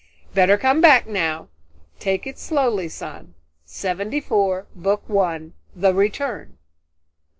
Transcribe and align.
"Better 0.33 0.57
come 0.57 0.81
back 0.81 1.05
now. 1.05 1.49
Take 1.99 2.25
it 2.25 2.39
slowly, 2.39 2.89
son. 2.89 3.35
Seventy 3.65 4.19
four, 4.19 4.65
Book 4.73 5.03
One: 5.07 5.53
The 5.75 5.93
Return." 5.93 6.57